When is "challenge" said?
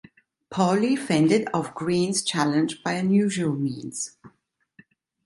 2.23-2.81